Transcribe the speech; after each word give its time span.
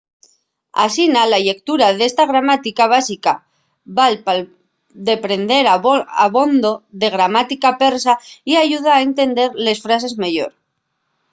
asina 0.83 1.23
la 1.31 1.39
llectura 1.47 1.87
d'esta 1.97 2.23
gramática 2.31 2.85
básica 2.93 3.33
val 3.99 4.15
pa 4.25 4.33
deprender 5.09 5.63
abondo 6.25 6.71
de 7.01 7.07
gramática 7.17 7.69
persa 7.83 8.13
y 8.51 8.53
ayuda 8.65 8.89
a 8.93 9.03
entender 9.09 9.49
les 9.65 9.79
frases 9.85 10.13
meyor 10.23 10.51